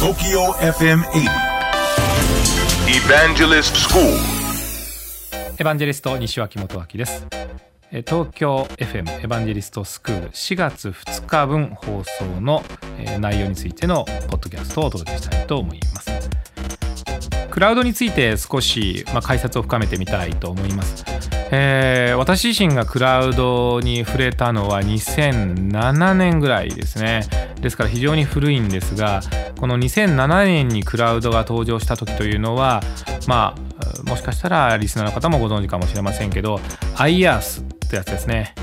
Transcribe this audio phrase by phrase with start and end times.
[0.00, 1.28] TOKYO FM 80
[2.88, 4.02] Evangelist School.
[5.58, 7.26] エヴァンジェリスト西脇元明です。
[7.92, 12.62] えー東京 FM エヴァンジェリストスクール4月2日分放送の
[12.98, 15.99] えー内容についてのポッドキャストをお届けしたいと思います
[17.50, 21.04] クラウドについて少し、まあ、解説を深めてみたいと思います、
[21.50, 27.22] えー私自身がクラウドに触れたのは2007年ぐらいですね。
[27.60, 29.20] ですから非常に古いんですが
[29.58, 32.82] この2007年にクラウドが登場した時というのは
[33.26, 36.56] まあもしかしたらリスナーの方もご存知かもしれませんけど
[36.96, 38.54] IaaS ってやつですね、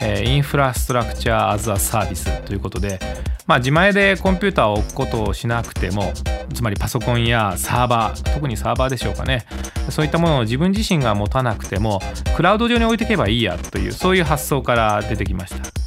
[0.00, 2.98] インフラストラクチャーアズアサービスということで、
[3.46, 6.12] まあ、自前でコンピューターを置くことをしなくても
[6.52, 9.46] つまりパソコンやサーバー特にサーバーでしょうかね。
[9.90, 12.00] そういったものを自分自身が持たなくても
[12.36, 15.84] クラウド上に置いていけばいいやというそういう発想から出てきました。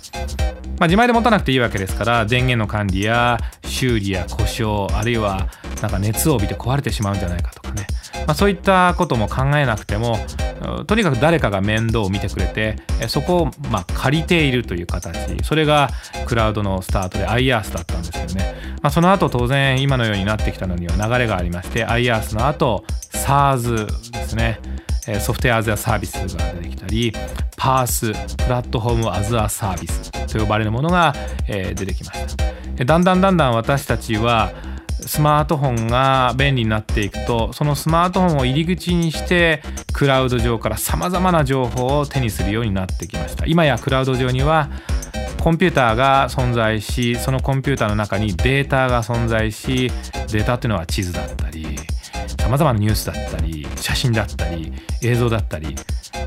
[0.79, 5.49] まあ、自前で持たなくていいわけですから電源の管理や修理や故障あるいは
[5.81, 7.87] なんか熱を帯びて壊れてしまうんじゃないかとかね、
[8.27, 10.19] まあ、そういったことも考えなくても
[10.85, 12.77] とにかく誰かが面倒を見てくれて
[13.07, 15.43] そこをま借りているという形。
[15.43, 15.89] それが
[16.25, 24.59] クラウドのスタートで IaaS だったんですよね、まあ、その後当然今のようになってきたのには流れがありまして IaaS の後 SARS ですね。
[25.21, 27.13] ソフトウェアアズアサービスが出てきたり
[27.55, 31.13] PaaS プラットフォームアズアサービスと呼ばれるものが、
[31.47, 32.85] 出てきました。
[32.85, 34.51] だんだんだんだん私たちは
[35.05, 39.61] スマートフォンが便利になっていくとそのスマートフォンを入り口にして
[39.93, 43.45] クラウド上からさまざまな情報を手にするようになってきました。
[43.45, 44.69] 今やクラウド上には
[45.39, 49.91] コンピューターが存在しそのコンピューターの中にデータが存在し
[50.31, 51.65] データっていうのは地図だったり
[52.39, 55.75] さまざまなニュースだったり写真だったり映像だったり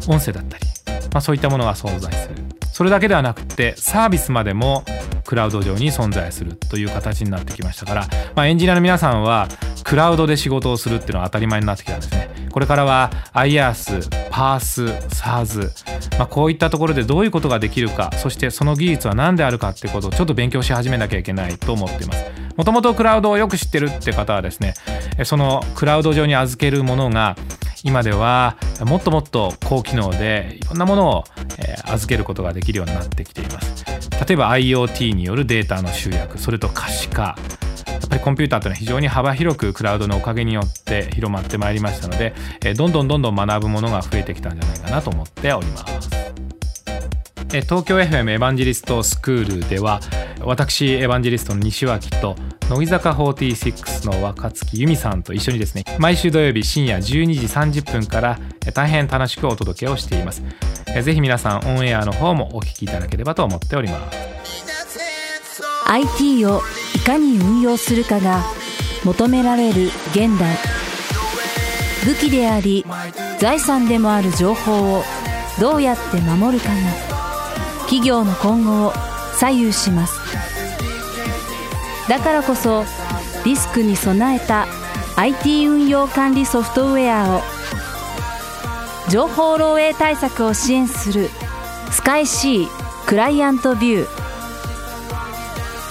[0.08, 0.64] 音声だったり、
[1.12, 2.36] まあ、そういったものが存在する。
[2.72, 4.84] それだけではなくてサービスまでも
[5.30, 9.46] クラウド上に存在するという形になってきましたから、まあ、エンジニアの皆さんは
[9.84, 12.48] クラウドで仕事をするっていうのは当たり前になってきたんですね。
[12.50, 22.24] これからは IaaS、PaaS、SaaS、まあ、こういったところでどういうことができるかそしてその技術は何であるかってことをちょっと勉強し始めなきゃいけないと思っています。
[22.56, 24.74] もともとクラウドをよく知ってるって方はですね
[25.24, 27.36] そのクラウド上に預けるものが
[27.84, 31.24] 今ではもっともっと高機能でいろんなものを、
[31.58, 33.84] え預けることができるようになってきています。
[34.26, 37.36] 例えば IoT によるデータの集約それと可視化。
[37.86, 46.10] やっぱりコンピューターというのは非常に幅広くクラウドのおかげによって広まってまいりましたので、えどんどんどんどん学ぶものが増えてきたんじゃないかなと思っております。
[47.50, 50.00] 東京 FM エヴァンジェリストスクールでは
[50.40, 52.36] 私エヴァンジェリストの西脇と
[52.70, 58.38] 乃木坂46の若月由美さんと一緒にですね毎週土曜日深夜12時30分から
[58.72, 60.44] 大変楽しくお届けをしています。
[61.02, 65.62] ぜひ皆さんオンエアの方もお聞きいただければと思っております。
[65.88, 66.60] IT を
[66.94, 68.44] いかに運用するかが
[69.04, 70.56] 求められる現代。
[72.06, 72.86] 武器であり
[73.40, 75.02] 財産でもある情報を
[75.60, 76.74] どうやって守るかが
[77.80, 78.92] 企業の今後を
[79.36, 80.39] 左右します。
[82.10, 82.84] だからこそ
[83.44, 84.66] リスクに備えた
[85.16, 87.40] IT 運用管理ソフトウェアを
[89.08, 91.30] 情報漏洩対策を支援する
[91.92, 92.66] スカイ C
[93.06, 94.20] クライアントビュー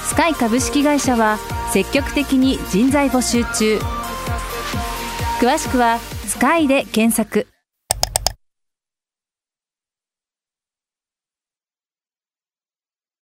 [0.06, 1.38] スカイ株式会社は
[1.72, 3.80] 積極的に人材募集中。
[5.40, 7.48] 詳しくはスカイで検索。